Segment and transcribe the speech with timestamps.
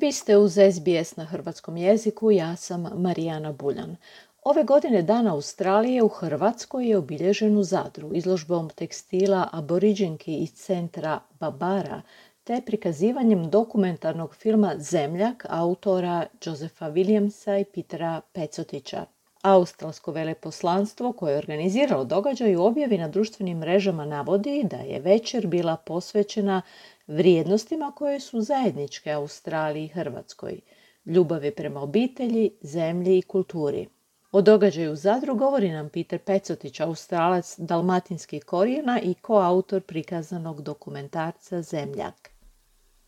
[0.00, 3.96] Vi ste uz SBS na hrvatskom jeziku, ja sam Marijana Buljan.
[4.42, 11.20] Ove godine Dan Australije u Hrvatskoj je obilježen u Zadru izložbom tekstila aboriđenki iz centra
[11.40, 12.02] Babara
[12.44, 19.04] te prikazivanjem dokumentarnog filma Zemljak autora Josefa Williamsa i Petera Pecotića.
[19.42, 25.46] Australsko veleposlanstvo koje je organiziralo događaj u objavi na društvenim mrežama navodi da je večer
[25.46, 26.62] bila posvećena
[27.08, 30.60] vrijednostima koje su zajedničke Australiji i Hrvatskoj,
[31.04, 33.88] ljubavi prema obitelji, zemlji i kulturi.
[34.32, 41.62] O događaju u Zadru govori nam Peter Pecotić, australac dalmatinskih korijena i koautor prikazanog dokumentarca
[41.62, 42.30] Zemljak.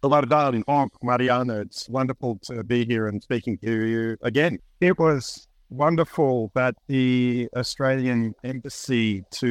[0.03, 0.65] Dobar dan,
[1.03, 1.55] Marijana.
[1.55, 4.59] It's wonderful to be here and speaking to you again.
[4.81, 9.47] It was wonderful that the Australian embassy to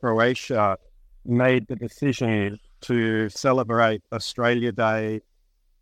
[0.00, 0.76] Croatia
[1.24, 5.20] made the decision to celebrate Australia Day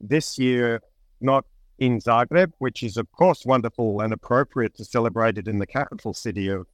[0.01, 0.81] this year,
[1.21, 1.45] not
[1.79, 6.15] in Zagreb, which is, of course, wonderful and appropriate to celebrate it in the capital
[6.15, 6.67] city of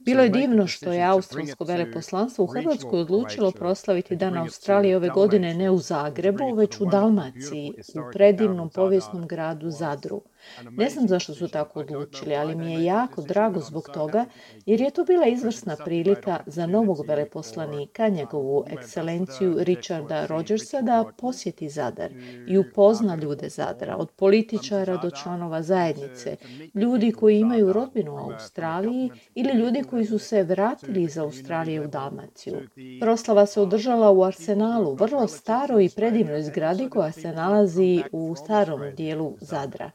[0.00, 5.54] Bilo je divno što je australsko veleposlanstvo u Hrvatskoj odlučilo proslaviti Dan Australije ove godine
[5.54, 10.22] ne u Zagrebu, već u Dalmaciji, u predivnom povijesnom gradu Zadru.
[10.70, 14.24] Ne znam zašto su tako odlučili, ali mi je jako drago zbog toga,
[14.66, 21.68] jer je to bila izvrsna prilika za novog veleposlanika, njegovu ekscelenciju Richarda Rogersa, da posjeti
[21.68, 22.10] Zadar
[22.48, 26.36] i upozna ljude Zadra, od političara do članova zajednice,
[26.74, 31.86] ljudi koji imaju rodbinu u Australiji ili ljudi koji su se vratili iz Australije u
[31.86, 32.54] Dalmaciju.
[33.00, 38.80] Proslava se održala u Arsenalu, vrlo staroj i predivnoj zgradi koja se nalazi u starom
[38.96, 39.90] dijelu Zadra.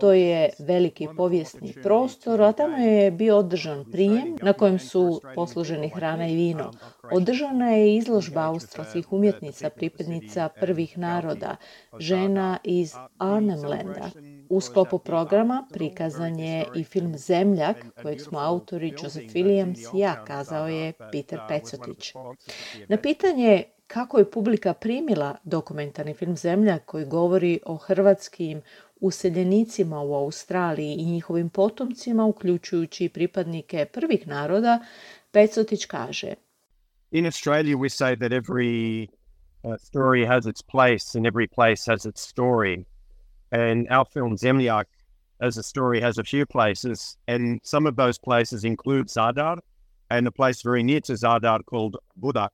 [0.00, 5.88] To je veliki povijesni prostor, a tamo je bio održan prijem na kojem su posluženi
[5.88, 6.72] hrana i vino.
[7.12, 11.56] Održana je izložba australskih umjetnica, pripadnica prvih naroda,
[11.98, 14.10] žena iz Arnhemlanda.
[14.48, 20.24] U sklopu programa prikazan je i film Zemljak, kojeg smo autori Joseph Williams i ja,
[20.24, 22.14] kazao je Peter Pecotić.
[22.88, 28.62] Na pitanje kako je publika primila dokumentarni film Zemlja koji govori o hrvatskim
[29.00, 34.80] useljenicima u Australiji i njihovim potomcima, uključujući i pripadnike prvih naroda,
[35.32, 36.34] Pecotić kaže
[37.10, 39.08] In Australia we say that every
[39.64, 42.84] uh, story has its place and every place has its story.
[43.50, 44.84] And our film Zemljak
[45.40, 49.58] as a story has a few places and some of those places include Zadar
[50.10, 52.50] and a place very near to Zadar called Budak.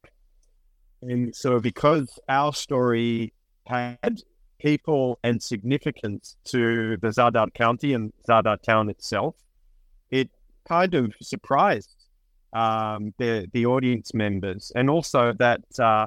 [1.03, 3.33] And so because our story
[3.67, 4.23] had
[4.65, 9.35] people and significance to the Zadar County and Zadar town itself,
[10.11, 10.31] it
[10.67, 11.95] kind of surprised
[12.55, 16.07] um, the the audience members, and also that uh,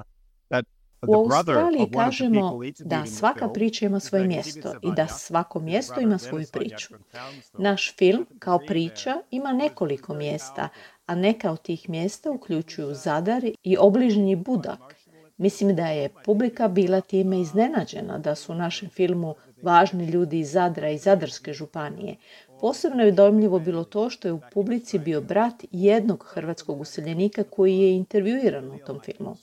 [0.50, 0.64] that
[1.06, 6.46] U Australiji kažemo da svaka priča ima svoje mjesto i da svako mjesto ima svoju
[6.52, 6.94] priču.
[7.58, 10.68] Naš film kao priča ima nekoliko mjesta,
[11.06, 14.97] a neka od tih mjesta uključuju Zadar i obližnji Budak
[15.38, 20.52] Mislim da je publika bila time iznenađena da su u našem filmu važni ljudi iz
[20.52, 22.16] Zadra i Zadarske županije.
[22.60, 27.78] Posebno je dojmljivo bilo to što je u publici bio brat jednog hrvatskog useljenika koji
[27.78, 29.36] je intervjuiran u tom filmu.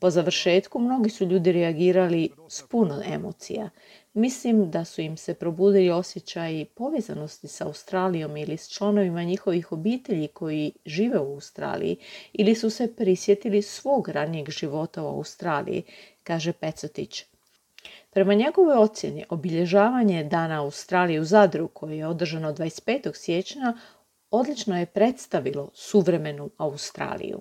[0.00, 3.70] Po završetku mnogi su ljudi reagirali s puno emocija.
[4.14, 10.28] Mislim da su im se probudili osjećaji povezanosti sa Australijom ili s članovima njihovih obitelji
[10.28, 11.96] koji žive u Australiji
[12.32, 15.82] ili su se prisjetili svog ranijeg života u Australiji,
[16.22, 17.29] kaže Pecotić.
[18.10, 23.14] Prema njegovoj ocjeni, obilježavanje Dana Australije u Zadru, koje je održano 25.
[23.14, 23.74] siječnja,
[24.30, 27.40] odlično je predstavilo suvremenu Australiju.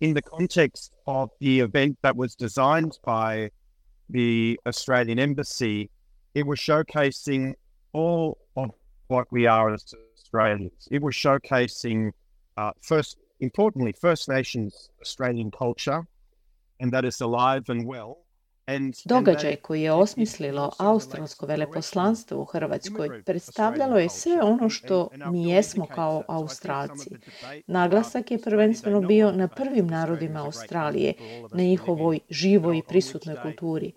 [0.00, 3.48] In the context of the event that was designed by
[4.08, 5.88] the Australian Embassy
[6.34, 7.54] it was showcasing
[7.92, 8.70] all of
[9.08, 10.88] what we are as Australians.
[10.90, 12.12] It was showcasing,
[12.56, 16.06] uh, first, importantly, First Nations Australian culture,
[16.80, 18.18] and that is alive and well.
[19.04, 25.86] Događaj koji je osmislilo australsko veleposlanstvo u Hrvatskoj predstavljalo je sve ono što mi jesmo
[25.86, 27.10] kao Australci.
[27.66, 31.14] Naglasak je prvenstveno bio na prvim narodima Australije,
[31.52, 33.92] na njihovoj živoj i prisutnoj kulturi.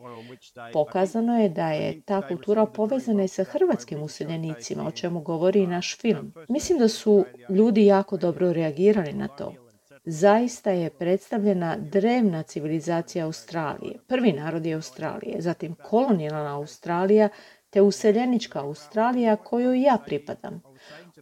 [0.73, 5.68] Pokazano je da je ta kultura povezana i sa hrvatskim useljenicima, o čemu govori i
[5.68, 6.33] naš film.
[6.50, 9.60] Mislim da su ljudi jako dobro reagirali na to
[10.03, 17.30] zaista je predstavljena drevna civilizacija Australije, prvi narodi Australije, zatim kolonijalna Australija
[17.69, 20.62] te useljenička Australija kojoj ja pripadam.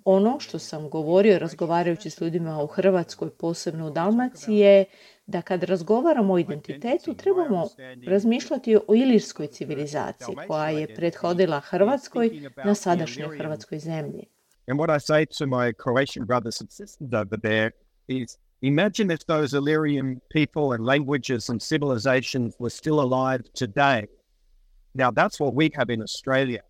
[0.05, 4.85] Ono što sam govorio razgovarajući s ljudima u Hrvatskoj, posebno u Dalmaciji, je
[5.25, 7.67] da kad razgovaramo o identitetu trebamo
[8.07, 14.25] razmišljati o ilirskoj civilizaciji koja je prethodila Hrvatskoj na sadašnjoj Hrvatskoj zemlji.
[14.67, 17.71] And what I say to my Croatian brothers and sisters over there
[18.07, 24.07] is imagine if those Illyrian people and languages and civilizations were still alive today.
[24.93, 26.61] Now that's what we have in Australia.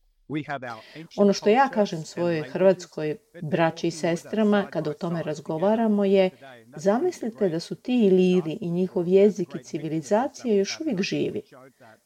[1.17, 6.29] Ono što ja kažem svojoj hrvatskoj braći i sestrama kad o tome razgovaramo je
[6.75, 11.41] zamislite da su ti iliri i njihov jezik i civilizacija još uvijek živi.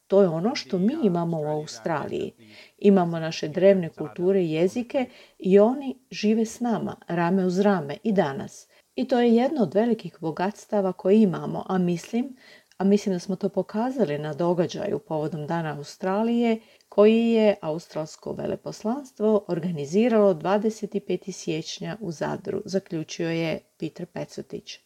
[0.06, 2.32] To je ono što mi imamo u Australiji.
[2.78, 5.06] Imamo naše drevne kulture i jezike
[5.38, 8.68] i oni žive s nama, rame uz rame i danas.
[8.96, 12.36] I to je jedno od velikih bogatstava koje imamo, a mislim,
[12.78, 19.44] a mislim da smo to pokazali na događaju povodom Dana Australije, koji je Australsko veleposlanstvo
[19.48, 21.32] organiziralo 25.
[21.32, 24.83] siječnja u Zadru, zaključio je Peter Pecotić.